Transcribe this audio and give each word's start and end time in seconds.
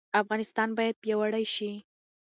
افغانستان 0.21 0.69
باید 0.77 0.95
پیاوړی 1.03 1.45
شي. 1.55 1.71